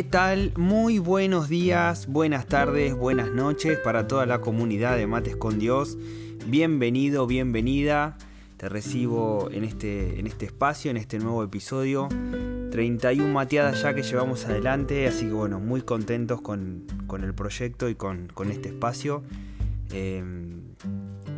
[0.00, 0.54] ¿Qué tal?
[0.56, 5.98] Muy buenos días, buenas tardes, buenas noches para toda la comunidad de Mates con Dios.
[6.46, 8.16] Bienvenido, bienvenida.
[8.56, 12.08] Te recibo en este, en este espacio, en este nuevo episodio.
[12.70, 16.86] 31 mateadas ya que llevamos adelante, así que bueno, muy contentos con,
[17.22, 19.22] el proyecto y con, este espacio.
[19.92, 20.62] Em,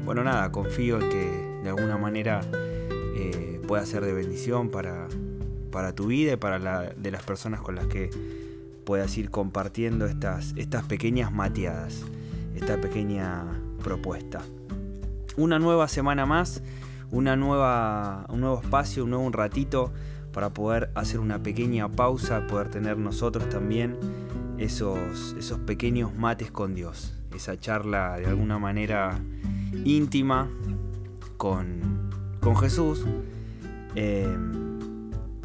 [0.04, 5.08] bueno, nada, confío en que de alguna manera eh, pueda ser de bendición para,
[5.72, 8.10] para tu vida y para la de las personas con las que
[8.84, 12.02] puedas ir compartiendo estas, estas pequeñas mateadas,
[12.54, 13.44] esta pequeña
[13.82, 14.42] propuesta.
[15.36, 16.62] Una nueva semana más,
[17.10, 19.92] una nueva, un nuevo espacio, un nuevo ratito
[20.32, 23.96] para poder hacer una pequeña pausa, poder tener nosotros también
[24.58, 29.18] esos, esos pequeños mates con Dios, esa charla de alguna manera
[29.84, 30.48] íntima
[31.36, 33.04] con, con Jesús,
[33.94, 34.36] eh,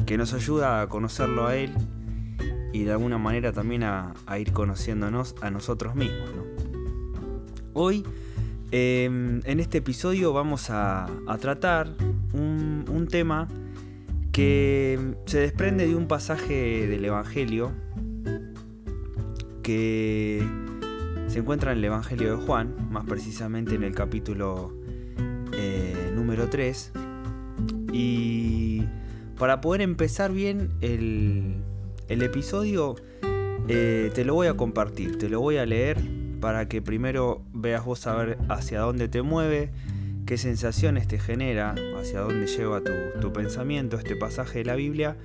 [0.05, 1.73] que nos ayuda a conocerlo a Él
[2.77, 6.29] y de alguna manera también a, ir conociéndonos a nosotros mismos.
[7.73, 8.03] Hoy,
[8.69, 11.07] em, en este episodio, vamos a,
[11.41, 11.89] tratar
[12.33, 13.47] un, un, tema
[14.31, 17.71] que se desprende de un pasaje del Evangelio
[19.63, 20.47] que
[21.27, 24.71] se encuentra en el Evangelio de Juan, más precisamente en el capítulo
[25.51, 26.91] eh, número 3.
[27.91, 28.83] Y
[29.39, 31.55] para poder empezar bien el,
[32.07, 32.95] el episodio
[33.67, 35.97] eh, te lo voy a compartir, te lo voy a leer
[36.39, 39.71] para que primero veas vos saber hacia dónde te mueve,
[40.25, 42.81] qué sensaciones te genera, hacia dónde lleva
[43.19, 45.17] tu, pensamiento este pasaje de la Biblia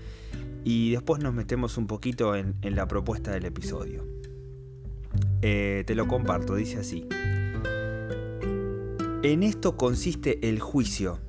[0.65, 4.05] y después nos metemos un poquito en, la propuesta del episodio.
[5.43, 7.07] Eh, te lo comparto, dice así.
[9.23, 11.21] En esto consiste el juicio.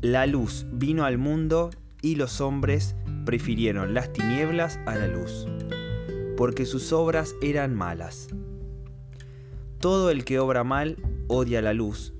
[0.00, 1.70] La luz vino al mundo
[2.02, 2.94] y los hombres
[3.24, 5.46] prefirieron las tinieblas a la luz,
[6.36, 8.28] porque sus obras eran malas.
[9.78, 10.96] Todo el que obra mal
[11.28, 12.14] odia la luz,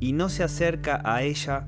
[0.00, 1.66] y no se acerca a ella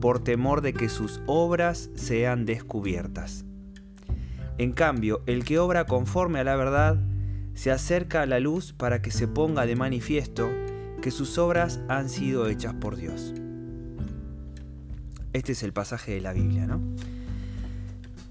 [0.00, 3.44] por temor de que sus obras sean descubiertas.
[4.58, 6.98] En cambio, el que obra conforme a la verdad,
[7.54, 10.50] se acerca a la luz para que se ponga de manifiesto
[11.02, 13.34] que sus obras han sido hechas por Dios.
[15.32, 16.80] Este es el pasaje de la Biblia, ¿no?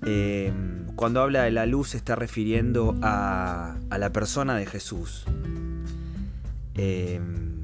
[0.06, 5.26] Em, cuando habla de la luz se está refiriendo a, la persona de Jesús.
[6.76, 7.64] Em,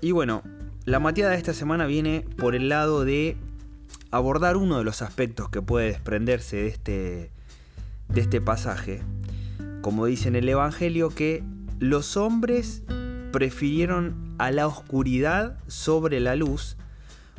[0.00, 0.42] y bueno,
[0.84, 3.36] la mateada de esta semana viene por el lado de
[4.10, 7.30] abordar uno de los aspectos que puede desprenderse de este,
[8.08, 9.02] de este pasaje.
[9.82, 11.44] Como dice en el Evangelio que
[11.78, 12.82] los hombres
[13.30, 16.76] prefirieron a la oscuridad sobre la luz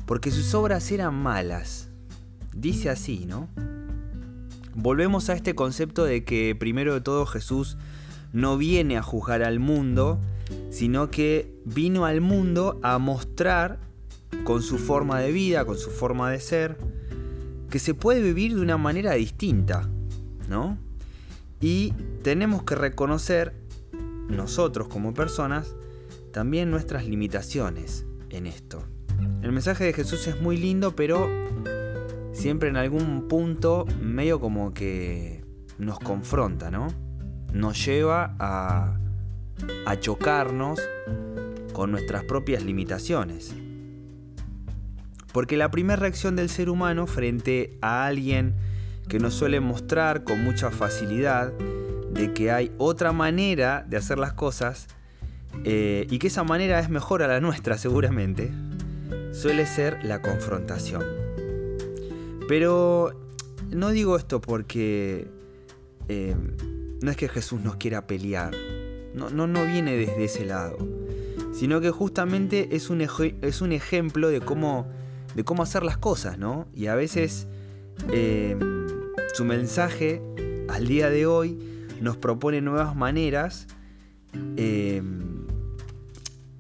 [0.06, 1.89] porque sus obras eran malas.
[2.60, 3.48] Dice así, ¿no?
[4.76, 7.78] Volvemos a este concepto de que primero de todo Jesús
[8.34, 10.20] no viene a juzgar al mundo,
[10.70, 13.80] sino que vino al mundo a mostrar
[14.44, 16.78] con su forma de vida, con su forma de ser,
[17.70, 19.90] que se puede vivir de una manera distinta,
[20.50, 20.78] ¿no?
[21.62, 23.54] Y tenemos que reconocer
[24.28, 25.76] nosotros como personas
[26.34, 28.84] también nuestras limitaciones en esto.
[29.42, 31.30] El mensaje de Jesús es muy lindo, pero
[32.40, 35.44] siempre en algún punto medio como que
[35.78, 36.88] nos confronta, ¿no?
[37.54, 38.96] Nos lleva a,
[40.00, 40.80] chocarnos
[41.74, 43.54] con nuestras propias limitaciones.
[45.34, 48.56] Porque la primera reacción del ser humano frente a alguien
[49.10, 54.34] que nos suele mostrar con mucha facilidad de que hay otra manera de hacer las
[54.34, 54.88] cosas
[55.66, 58.50] eh, y que esa manera es mejor a la nuestra seguramente,
[59.34, 61.19] suele ser la confrontación.
[62.50, 63.12] Pero
[63.70, 65.28] no digo esto porque
[66.08, 66.36] eh,
[67.00, 68.56] no es que Jesús nos quiera pelear,
[69.14, 70.76] no, no, no viene desde ese lado,
[71.54, 74.88] sino que justamente es un, es un ejemplo de cómo,
[75.36, 76.66] de cómo hacer las cosas, ¿no?
[76.74, 77.46] Y a veces
[78.12, 78.58] eh,
[79.36, 80.20] su mensaje
[80.70, 81.60] al día de hoy
[82.02, 83.68] nos propone nuevas maneras
[84.58, 85.04] eh,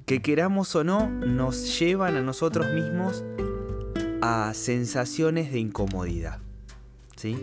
[0.06, 3.24] que queramos o no nos llevan a nosotros mismos
[4.22, 6.40] a sensaciones de incomodidad.
[7.16, 7.38] ¿sí?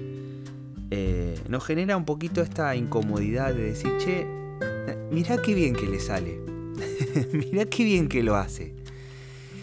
[0.90, 4.26] Eh, nos genera un poquito esta incomodidad de decir, che,
[5.10, 6.40] mirá qué bien que le sale,
[7.32, 8.74] mirá qué bien que lo hace.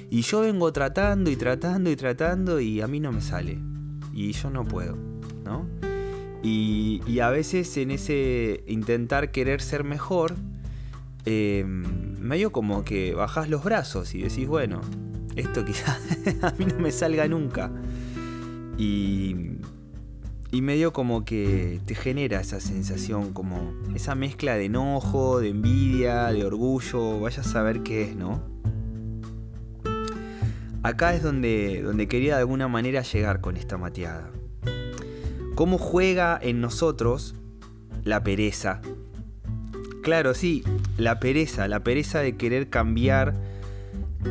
[0.09, 3.57] Y yo vengo tratando y tratando y tratando y a mí no me sale.
[4.13, 4.95] Y yo no puedo,
[5.43, 5.67] ¿no?
[6.43, 10.35] Y, a veces en ese intentar querer ser mejor,
[11.25, 14.81] eh, medio como que bajás los brazos y decís, bueno,
[15.35, 15.99] esto quizás
[16.41, 17.71] a mí no me salga nunca.
[18.77, 19.35] Y,
[20.51, 26.27] y medio como que te genera esa sensación, como esa mezcla de enojo, de envidia,
[26.27, 28.41] de orgullo, vaya a saber qué es, ¿no?
[30.83, 34.29] Acá es donde, donde quería de alguna manera llegar con esta mateada.
[35.55, 37.35] ¿Cómo juega en nosotros
[38.03, 38.81] la pereza?
[40.01, 40.63] Claro, sí,
[40.97, 43.33] la pereza, la pereza de querer cambiar,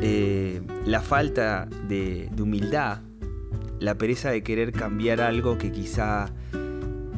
[0.01, 3.01] eh, la falta de humildad,
[3.79, 6.33] la pereza de querer cambiar algo que quizá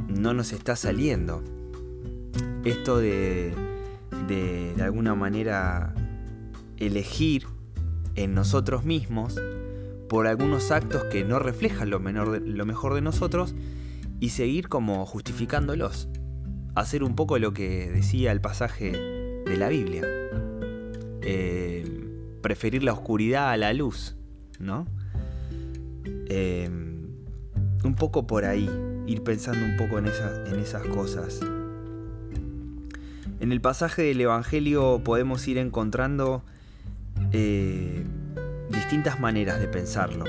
[0.09, 1.43] no nos está saliendo.
[2.65, 3.53] Esto de,
[4.26, 5.94] de, alguna manera
[6.79, 7.47] elegir
[8.15, 9.38] en nosotros mismos
[10.09, 13.55] por algunos actos que no reflejan lo, lo mejor de nosotros
[14.21, 16.09] y seguir como justificándolos.
[16.75, 20.03] Hacer un poco lo que decía el pasaje de la Biblia.
[21.23, 21.94] Eh,
[22.44, 24.17] preferir la oscuridad a la luz,
[24.58, 24.87] ¿no?
[26.29, 27.06] Em,
[27.82, 28.69] un poco por ahí,
[29.06, 31.41] ir pensando un poco en, en esas cosas.
[33.41, 36.44] En el pasaje del Evangelio podemos ir encontrando
[37.32, 38.05] eh,
[38.69, 40.26] distintas maneras de pensarlo.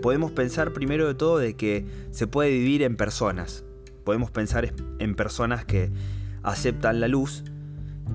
[0.00, 3.62] Podemos pensar primero de todo de que se puede vivir en personas.
[4.04, 5.90] Podemos pensar en personas que
[6.42, 7.44] aceptan la luz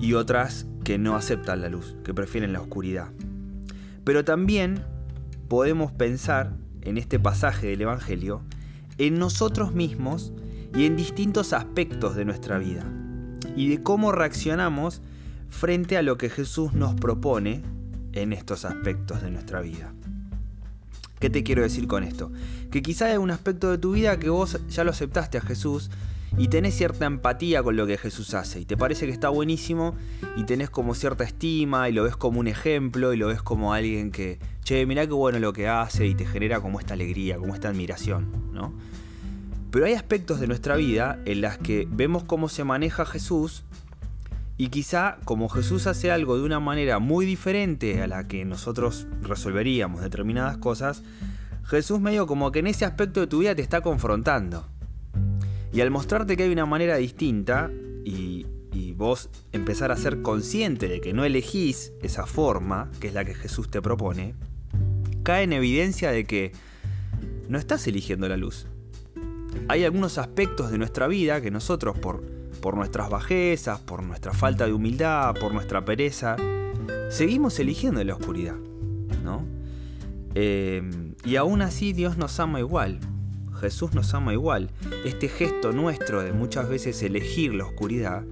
[0.00, 3.10] y otras que no aceptan la luz, que prefieren la oscuridad.
[4.04, 4.82] Pero también
[5.48, 8.42] podemos pensar en este pasaje del Evangelio
[8.98, 10.32] en nosotros mismos
[10.74, 12.84] y en distintos aspectos de nuestra vida
[13.56, 15.02] y de cómo reaccionamos
[15.50, 17.62] frente a lo que Jesús nos propone
[18.12, 19.92] en estos aspectos de nuestra vida.
[21.18, 22.32] ¿Qué te quiero decir con esto?
[22.70, 25.90] Que quizá hay un aspecto de tu vida que vos ya lo aceptaste a Jesús
[26.38, 29.94] y tenés cierta empatía con lo que Jesús hace y te parece que está buenísimo
[30.36, 33.74] y tenés como cierta estima y lo ves como un ejemplo y lo ves como
[33.74, 37.36] alguien que, che, mirá qué bueno lo que hace y te genera como esta alegría,
[37.36, 38.72] como esta admiración, ¿no?
[39.70, 43.64] Pero hay aspectos de nuestra vida en las que vemos cómo se maneja Jesús
[44.58, 49.06] y quizá como Jesús hace algo de una manera muy diferente a la que nosotros
[49.22, 51.02] resolveríamos determinadas cosas,
[51.64, 54.66] Jesús medio como que en ese aspecto de tu vida te está confrontando.
[55.72, 57.70] Y al mostrarte que hay una manera distinta
[58.04, 58.46] y,
[58.94, 63.34] vos empezar a ser consciente de que no elegís esa forma, que es la que
[63.34, 64.34] Jesús te propone,
[65.24, 66.52] cae en evidencia de que
[67.48, 68.66] no estás eligiendo la luz.
[69.66, 72.22] Hay algunos aspectos de nuestra vida que nosotros por,
[72.60, 76.36] por nuestras bajezas, por nuestra falta de humildad, por nuestra pereza,
[77.10, 78.56] seguimos eligiendo la oscuridad.
[79.24, 79.44] ¿no?
[80.34, 80.82] Eh,
[81.24, 83.00] y aún así Dios nos ama igual.
[83.62, 84.70] Jesús nos ama igual.
[85.04, 88.24] Este gesto nuestro de muchas veces elegir la oscuridad,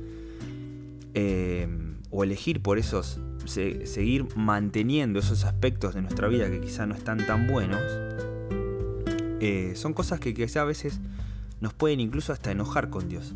[1.15, 1.69] eh,
[2.11, 7.25] o elegir por esos, seguir manteniendo esos aspectos de nuestra vida que quizá no están
[7.27, 7.81] tan buenos,
[9.41, 11.01] eh, son cosas que quizá a veces
[11.61, 13.35] nos pueden incluso hasta enojar con Dios.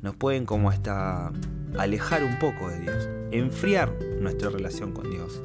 [0.00, 1.32] Nos pueden como hasta
[1.76, 5.42] alejar un poco de Dios, enfriar nuestra relación con Dios.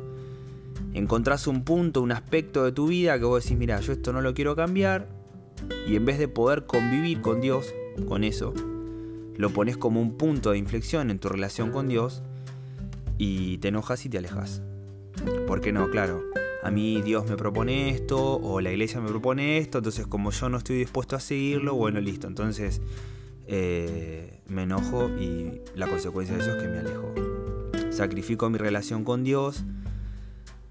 [0.94, 4.22] Encontrás un punto, un aspecto de tu vida que vos decís, mira, yo esto no
[4.22, 5.08] lo quiero cambiar,
[5.88, 7.74] y en vez de poder convivir con Dios,
[8.08, 8.54] con eso,
[9.36, 12.24] lo pones como un punto de inflexión en tu relación con Dios
[13.18, 14.62] y te enojas y te alejas.
[15.48, 15.90] ¿Por qué no?
[15.90, 16.24] Claro,
[16.64, 20.50] a mí Dios me propone esto o la iglesia me propone esto, entonces como yo
[20.50, 22.82] no estoy dispuesto a seguirlo, bueno, listo, entonces
[23.48, 27.14] eh, me enojo y la consecuencia de eso es que me alejo.
[27.92, 29.64] Sacrifico mi relación con Dios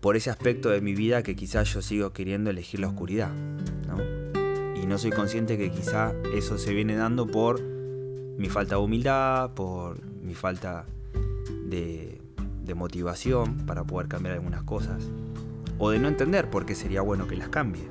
[0.00, 3.32] por ese aspecto de mi vida que quizás yo sigo queriendo elegir la oscuridad.
[3.88, 4.25] ¿no?
[4.86, 10.00] No soy consciente que quizá eso se viene dando por mi falta de humildad, por
[10.22, 10.86] mi falta
[11.64, 12.20] de,
[12.74, 15.02] motivación para poder cambiar algunas cosas,
[15.78, 17.88] o de no entender por qué sería bueno que las cambie.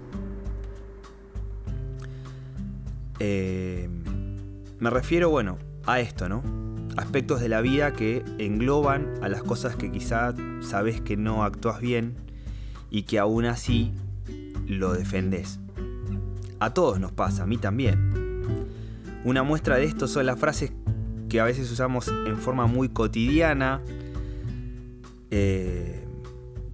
[3.20, 3.90] Eh,
[4.80, 6.44] me refiero, bueno, a esto, ¿no?
[6.98, 11.82] Aspectos de la vida que engloban a las cosas que quizá sabes que no actúas
[11.82, 12.16] bien
[12.92, 13.92] y que aún así
[14.68, 15.60] lo defendés.
[16.66, 18.12] A todos nos pasa, a mí también.
[19.24, 20.72] Una muestra de esto son las frases
[21.30, 23.82] que a veces usamos en forma muy cotidiana.
[25.30, 26.04] Eh,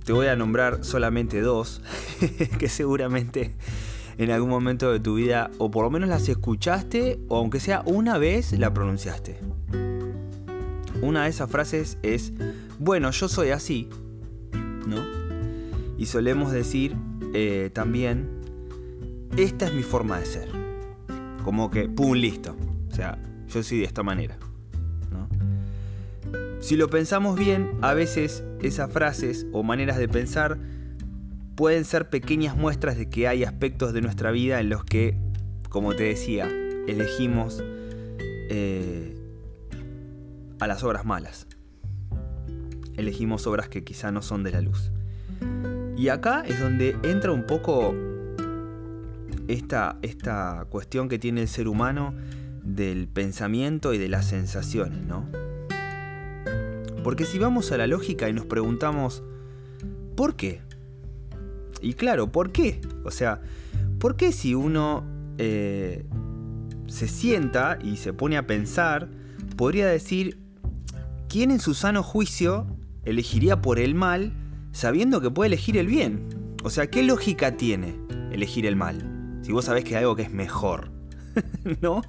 [0.05, 1.81] te voy a nombrar solamente dos,
[2.57, 3.53] que seguramente
[4.17, 7.83] en algún momento de tu vida o por lo menos las escuchaste o aunque sea
[7.85, 9.39] una vez la pronunciaste.
[11.01, 12.31] Una de esas frases es,
[12.79, 13.89] bueno, yo soy así,
[14.87, 15.03] ¿no?
[15.97, 16.95] Y solemos decir
[17.33, 18.40] eh, también,
[19.37, 20.49] esta es mi forma de ser.
[21.43, 22.13] Como que, ¡pum!
[22.13, 22.55] Listo.
[22.91, 24.37] O sea, yo soy de esta manera.
[26.59, 30.59] Si lo pensamos bien, a veces esas frases o maneras de pensar
[31.55, 35.17] pueden ser pequeñas muestras de que hay aspectos de nuestra vida en los que,
[35.69, 36.47] como te decía,
[36.87, 37.63] elegimos
[38.19, 39.17] eh,
[40.59, 41.47] a las obras malas.
[42.95, 44.91] Elegimos obras que quizá no son de la luz.
[45.97, 47.95] Y acá es donde entra un poco
[49.47, 52.13] esta, esta cuestión que tiene el ser humano
[52.63, 55.27] del pensamiento y de las sensaciones, ¿no?
[57.03, 59.23] Porque si vamos a la lógica y nos preguntamos,
[60.15, 60.61] ¿por qué?
[61.81, 62.79] Y claro, ¿por qué?
[63.03, 63.41] O sea,
[63.99, 65.03] ¿por qué si uno
[65.37, 66.05] eh,
[66.87, 69.09] se sienta y se pone a pensar,
[69.57, 70.37] podría decir,
[71.27, 72.67] ¿quién en su sano juicio
[73.03, 74.33] elegiría por el mal
[74.71, 76.27] sabiendo que puede elegir el bien?
[76.63, 77.95] O sea, ¿qué lógica tiene
[78.31, 79.10] elegir el mal?
[79.51, 80.91] Si vos sabés que hay algo que es mejor,
[81.81, 82.01] ¿no?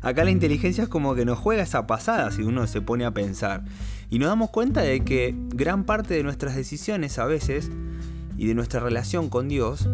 [0.00, 3.12] Acá la inteligencia es como que nos juega esa pasada si uno se pone a
[3.12, 3.66] pensar.
[4.08, 7.70] Y nos damos cuenta de que gran parte de nuestras decisiones a veces
[8.38, 9.90] y de nuestra relación con Dios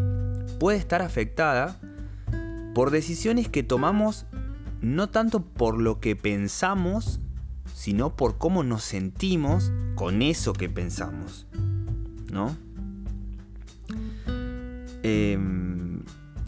[0.61, 1.77] puede estar afectada
[2.73, 4.27] por decisiones que tomamos
[4.81, 7.19] no tanto por lo que pensamos,
[7.75, 11.49] sino por cómo nos sentimos con eso que pensamos.
[12.31, 12.57] ¿No?
[15.03, 15.66] Eh,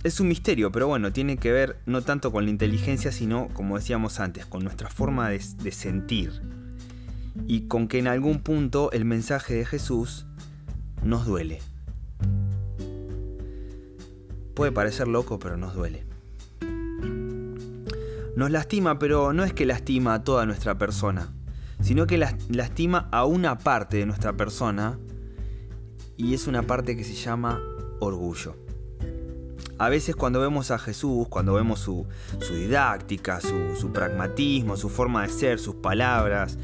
[0.04, 3.76] es un misterio, pero bueno, tiene que ver no tanto con la inteligencia, sino, como
[3.76, 5.40] decíamos antes, con nuestra forma de,
[5.72, 6.40] sentir.
[7.46, 10.26] Y con que en algún punto el mensaje de Jesús
[11.02, 11.60] nos duele.
[14.54, 16.04] Puede parecer loco, pero nos duele.
[18.36, 21.32] Nos lastima, pero no es que lastima a toda nuestra persona,
[21.80, 24.98] sino que lastima a una parte de nuestra persona
[26.16, 27.60] y es una parte que se llama
[28.00, 28.67] orgullo
[29.78, 32.06] a veces cuando vemos a Jesús, cuando vemos su,
[32.50, 36.58] didáctica, su, pragmatismo, su forma de ser, sus palabras,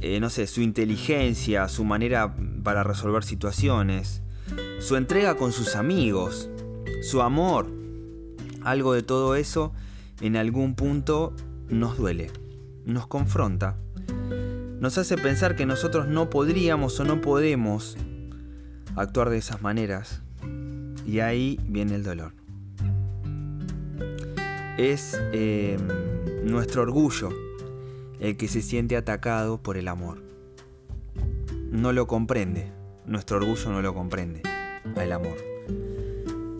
[0.00, 4.22] eh, no sé, su inteligencia, su manera para resolver situaciones,
[4.78, 6.48] su entrega con sus amigos,
[7.02, 7.68] su amor,
[8.62, 9.72] algo de todo eso
[10.20, 11.34] en algún punto
[11.68, 12.30] nos duele,
[12.84, 13.76] nos confronta,
[14.80, 17.96] nos hace pensar que nosotros no podríamos o no podemos
[18.94, 20.22] actuar de esas maneras,
[21.08, 22.34] y ahí viene el dolor.
[24.76, 25.80] Es em,
[26.44, 27.30] nuestro orgullo
[28.20, 30.22] el que se siente atacado por el amor.
[31.70, 32.70] No lo comprende.
[33.06, 34.42] Nuestro orgullo no lo comprende
[34.96, 35.36] al amor.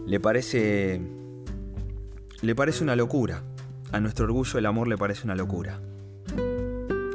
[0.07, 1.03] Le parece.
[2.41, 3.43] Le parece una locura.
[3.93, 5.79] A nuestro orgullo el amor le parece una locura.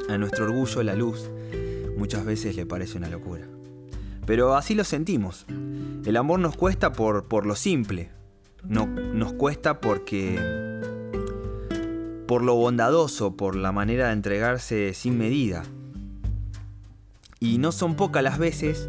[0.08, 1.28] A nuestro orgullo la luz
[1.96, 3.44] muchas veces le parece una locura.
[4.26, 5.46] Pero así lo sentimos.
[6.04, 8.10] El amor nos cuesta por, por lo simple.
[8.62, 10.38] No, nos cuesta porque...
[12.26, 15.62] por lo bondadoso, por la manera de entregarse sin medida.
[17.40, 18.88] Y no son pocas las veces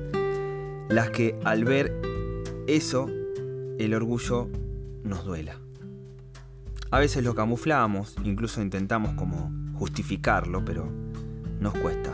[0.90, 2.00] las que al ver
[2.68, 3.10] eso,
[3.80, 4.50] el orgullo
[5.04, 5.60] nos duela.
[6.92, 10.88] A veces lo camuflamos, incluso intentamos como justificarlo, pero
[11.60, 12.12] nos cuesta.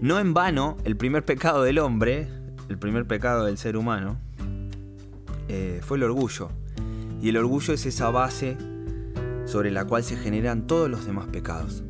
[0.00, 2.28] No en vano, el primer pecado del hombre,
[2.68, 4.16] el primer pecado del ser humano,
[5.48, 6.50] eh, fue el orgullo.
[7.20, 8.56] Y el orgullo es esa base
[9.44, 11.82] sobre la cual se generan todos los demás pecados.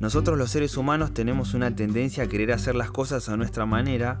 [0.00, 4.20] Nosotros los seres humanos tenemos una tendencia a querer hacer las cosas a nuestra manera,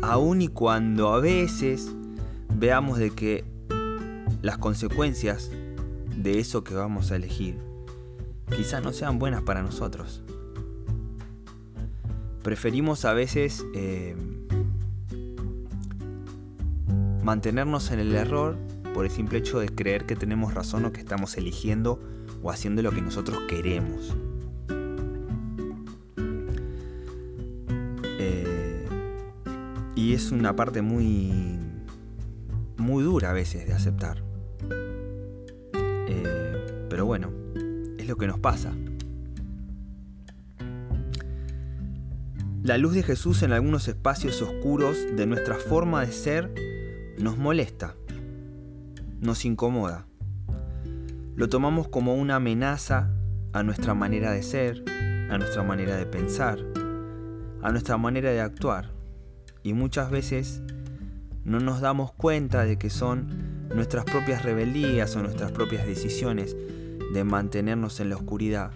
[0.00, 1.90] aun y cuando a veces
[2.54, 3.44] veamos de que
[4.40, 5.50] las consecuencias
[6.16, 7.58] de eso que vamos a elegir
[8.56, 10.22] quizás no sean buenas para nosotros
[12.48, 14.16] preferimos a veces eh,
[17.22, 18.56] mantenernos en el error
[18.94, 22.00] por el simple hecho de creer que tenemos razón o que estamos eligiendo
[22.42, 24.16] o haciendo lo que nosotros queremos.
[28.18, 28.86] Eh,
[29.94, 31.58] y es una parte muy,
[32.78, 34.22] muy dura a veces de aceptar.
[35.82, 37.30] Eh, pero bueno,
[37.98, 38.72] es lo que nos pasa.
[42.68, 46.52] La luz de Jesús en algunos espacios oscuros de nuestra forma de ser
[47.16, 47.94] nos molesta,
[49.22, 50.06] nos incomoda.
[51.34, 53.10] Lo tomamos como una amenaza
[53.54, 54.84] a nuestra manera de ser,
[55.30, 56.58] a nuestra manera de pensar,
[57.62, 58.90] a nuestra manera de actuar.
[59.62, 60.60] Y muchas veces
[61.44, 66.54] no nos damos cuenta de que son nuestras propias rebeldías o nuestras propias decisiones
[67.14, 68.72] de mantenernos en la oscuridad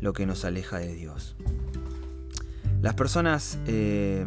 [0.00, 1.36] lo que nos aleja de Dios.
[2.82, 4.26] Las personas eh,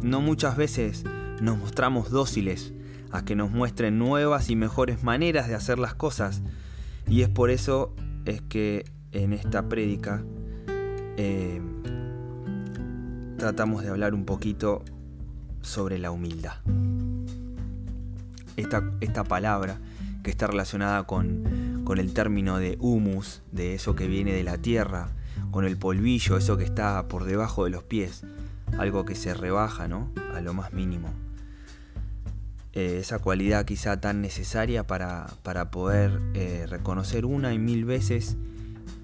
[0.00, 1.02] no muchas veces
[1.40, 2.72] nos mostramos dóciles
[3.10, 6.42] a que nos muestren nuevas y mejores maneras de hacer las cosas.
[7.08, 7.92] Y es por eso
[8.24, 10.22] es que en esta prédica
[11.16, 11.60] eh,
[13.36, 14.84] tratamos de hablar un poquito
[15.60, 16.58] sobre la humildad.
[18.56, 19.80] Esta, esta palabra
[20.22, 24.56] que está relacionada con, con el término de humus, de eso que viene de la
[24.56, 25.08] tierra,
[25.50, 28.24] con el polvillo, eso que está por debajo de los pies,
[28.78, 30.10] algo que se rebaja, ¿no?
[30.34, 31.08] A lo más mínimo.
[32.72, 35.26] Eh, esa cualidad quizá tan necesaria para,
[35.70, 38.36] poder eh, reconocer una y mil veces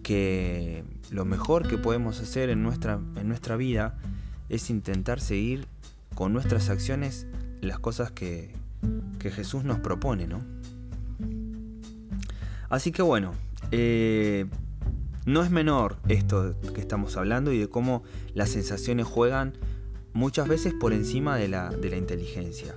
[0.02, 3.96] que lo mejor que podemos hacer en nuestra, en nuestra vida
[4.48, 5.66] es intentar seguir
[6.14, 7.26] con nuestras acciones
[7.60, 8.52] las cosas que,
[9.18, 10.42] que Jesús nos propone, ¿no?
[12.68, 13.32] Así que bueno,
[13.70, 14.46] eh,
[15.24, 18.02] no es menor esto que estamos hablando y de cómo
[18.34, 19.56] las sensaciones juegan
[20.12, 22.74] muchas veces por encima de la, inteligencia.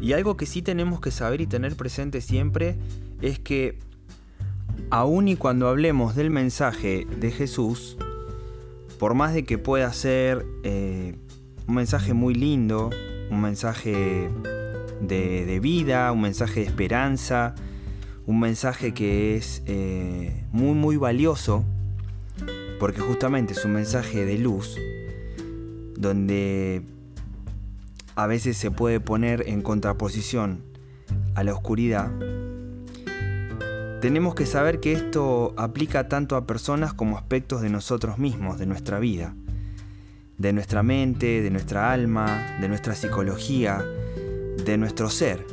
[0.00, 2.76] Y algo que sí tenemos que saber y tener presente siempre
[3.20, 3.78] es que
[4.90, 7.96] aun y cuando hablemos del mensaje de Jesús,
[8.98, 11.16] por más de que pueda ser eh,
[11.66, 12.90] un mensaje muy lindo,
[13.30, 14.30] un mensaje
[15.00, 17.54] de, de, vida, un mensaje de esperanza,
[18.26, 21.64] un mensaje que es eh, muy muy valioso,
[22.78, 24.76] porque justamente es un mensaje de luz
[25.96, 26.82] donde
[28.14, 30.62] a veces se puede poner en contraposición
[31.34, 32.10] a la oscuridad,
[34.00, 38.66] tenemos que saber que esto aplica tanto a personas como aspectos de nosotros mismos, de
[38.66, 39.34] nuestra vida,
[40.36, 43.84] de nuestra mente, de nuestra alma, de nuestra psicología,
[44.64, 45.44] de nuestro ser,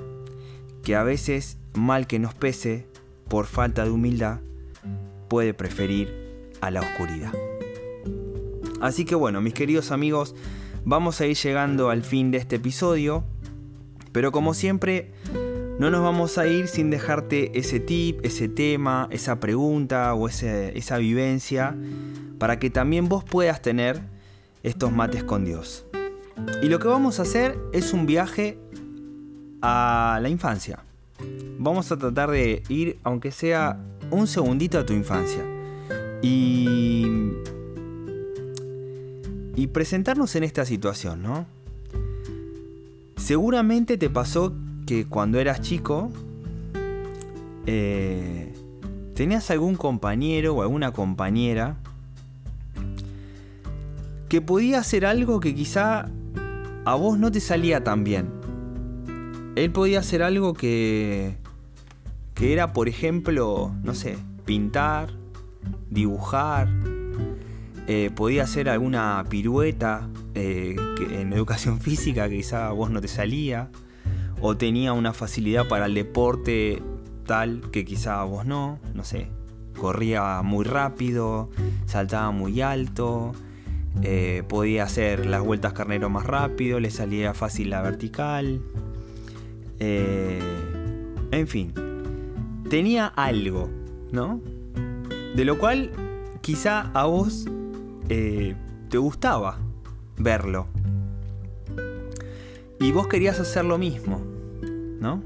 [0.84, 2.88] que a veces, mal que nos pese,
[3.28, 4.42] por falta de humildad,
[5.28, 6.25] puede preferir
[6.62, 7.32] a la oscuridad.
[8.82, 10.36] Así que bueno, mis queridos amigos,
[10.84, 13.24] vamos a ir llegando al fin de este episodio,
[14.12, 15.12] pero como siempre,
[15.80, 20.98] no nos vamos a ir sin dejarte ese tip, ese tema, esa pregunta o esa
[20.98, 21.76] vivencia
[22.38, 24.02] para que también vos puedas tener
[24.64, 25.86] estos mates con Dios.
[26.62, 28.58] Y lo que vamos a hacer es un viaje
[29.62, 30.80] a la infancia.
[31.58, 33.80] Vamos a tratar de ir, aunque sea
[34.12, 35.44] un segundito a tu infancia.
[36.28, 37.28] Y,
[39.74, 41.46] presentarnos en esta situación, ¿no?
[43.18, 44.54] Seguramente te pasó
[44.86, 46.14] que cuando eras chico
[47.66, 48.54] eh,
[49.16, 51.76] tenías algún compañero o alguna compañera
[54.30, 56.10] que podía hacer algo que quizá
[56.86, 58.30] a vos no te salía tan bien.
[59.58, 61.36] Él podía hacer algo que,
[62.34, 65.25] que era, por ejemplo, no sé, pintar,
[65.96, 66.68] dibujar,
[67.88, 70.76] eh, podía hacer alguna pirueta eh,
[71.12, 73.70] en educación física que quizá a vos no te salía,
[74.42, 76.84] o tenía una facilidad para el deporte
[77.26, 79.30] tal que quizá a vos no, no sé,
[79.80, 81.50] corría muy rápido,
[81.88, 83.32] saltaba muy alto,
[84.04, 88.62] eh, podía hacer las vueltas carnero más rápido, le salía fácil la vertical,
[89.80, 91.74] en fin,
[92.70, 93.70] tenía algo,
[94.12, 94.42] ¿no?
[95.36, 95.92] De lo cual
[96.42, 97.46] quizá a vos
[98.08, 98.56] eh,
[98.90, 99.58] te gustaba
[100.18, 100.68] verlo.
[102.80, 104.22] Y vos querías hacer lo mismo,
[105.00, 105.22] ¿no?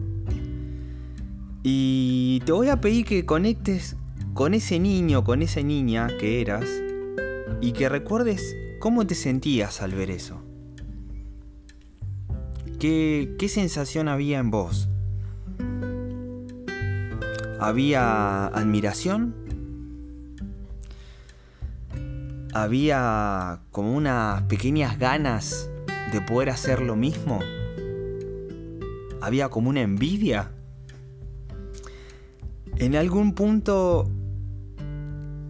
[1.62, 3.98] Y te voy a pedir que conectes
[4.34, 6.66] con ese niño, con esa niña que eras,
[7.62, 10.42] y que recuerdes cómo te sentías al ver eso.
[12.80, 14.88] ¿Qué, qué sensación había en vos?
[17.60, 19.29] ¿Había admiración?
[22.64, 25.70] Había como unas pequeñas ganas
[26.12, 27.40] de poder hacer lo mismo.
[29.22, 30.52] Había como una envidia.
[32.78, 34.10] En algún punto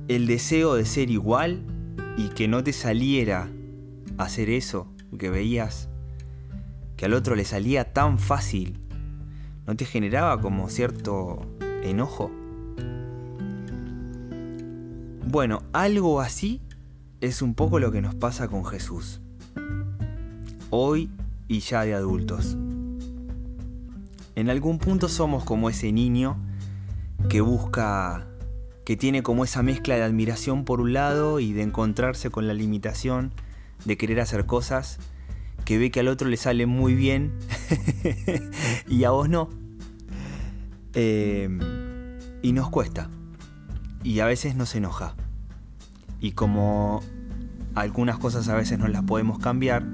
[0.08, 1.64] el deseo de ser igual
[2.18, 3.50] y que no te saliera
[4.18, 5.90] hacer eso, que veías
[6.98, 8.78] que al otro le salía tan fácil,
[9.66, 11.46] ¿no te generaba como cierto
[11.82, 12.30] enojo?
[15.26, 16.62] Bueno, algo así
[17.22, 19.22] es un poco lo que nos pasa con Jesús.
[20.70, 21.10] Hoy
[21.48, 22.58] y ya de adultos.
[24.36, 26.38] En algún punto somos como ese niño
[27.28, 28.28] que busca,
[28.86, 32.54] que tiene como esa mezcla de admiración por un lado y de encontrarse con la
[32.54, 33.34] limitación
[33.86, 35.00] de querer hacer cosas
[35.66, 37.34] que ve que al otro le sale muy bien
[38.88, 39.50] y a vos no.
[40.94, 41.60] Em,
[42.42, 43.10] y nos cuesta.
[44.04, 45.16] Y a veces nos enoja.
[46.20, 47.02] Y como
[47.76, 49.86] algunas cosas a veces no las podemos cambiar,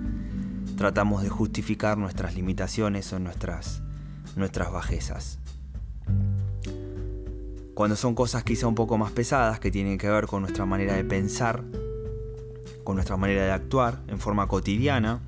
[0.78, 3.82] tratamos de justificar nuestras limitaciones o nuestras,
[4.36, 5.40] nuestras bajezas.
[7.74, 10.96] Cuando son cosas quizá un poco más pesadas que tienen que ver con nuestra manera
[10.96, 11.64] de pensar,
[12.84, 15.20] con nuestra manera de actuar en forma cotidiana,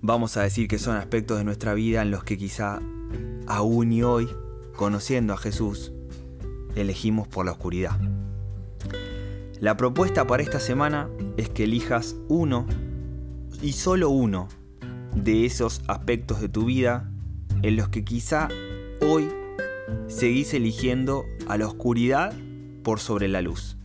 [0.00, 2.80] vamos a decir que son aspectos de nuestra vida en los que quizá
[3.46, 4.28] aún y hoy,
[4.76, 5.92] conociendo a Jesús,
[6.74, 7.98] elegimos por la oscuridad.
[9.60, 12.66] La propuesta para esta semana es que elijas uno
[13.60, 14.48] y solo uno
[15.14, 17.10] de esos aspectos de tu vida
[17.60, 18.48] en los que quizá
[19.02, 19.28] hoy
[20.06, 22.32] seguís eligiendo a la oscuridad
[22.82, 23.76] por sobre la luz.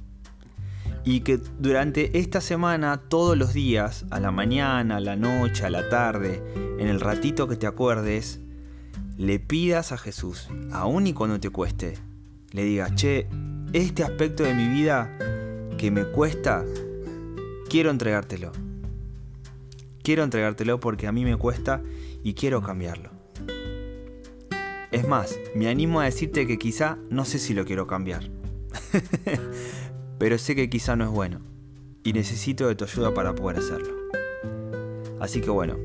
[1.04, 5.70] Y que durante esta semana, todos los días, a la mañana, a la noche, a
[5.70, 6.42] la tarde,
[6.80, 8.40] en el ratito que te acuerdes,
[9.18, 11.96] le pidas a Jesús, aun y cuando te cueste,
[12.54, 13.28] le digas, che,
[13.74, 15.35] este aspecto de mi vida
[15.86, 16.66] que me cuesta,
[17.70, 18.52] quiero entregártelo.
[20.02, 21.84] Quiero entregártelo porque a mí me cuesta
[22.24, 23.12] y quiero cambiarlo.
[24.92, 28.32] Es más, me animo a decirte que quizá no sé si lo quiero cambiar.
[30.18, 31.42] Pero sé que quizá no es bueno.
[32.04, 33.94] Y necesito de tu ayuda para poder hacerlo.
[35.20, 35.78] Así que bueno,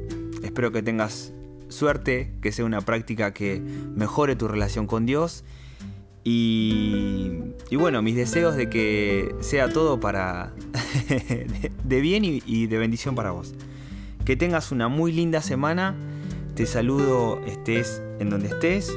[0.43, 1.35] espero que tengas
[1.69, 5.45] suerte, que sea una práctica que mejore tu relación con Dios.
[6.22, 7.30] Y,
[7.72, 10.52] bueno, mis deseos de que sea todo para
[11.85, 13.54] de, bien y, de bendición para vos.
[14.24, 15.96] Que tengas una muy linda semana.
[16.54, 18.96] Te saludo, estés en donde estés.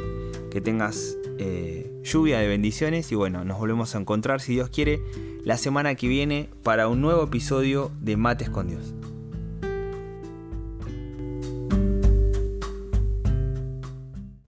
[0.51, 3.11] Que tengas eh, lluvia de bendiciones.
[3.11, 5.01] Y bueno, nos volvemos a encontrar, si Dios quiere,
[5.43, 8.93] la semana que viene para un nuevo episodio de Mates con Dios.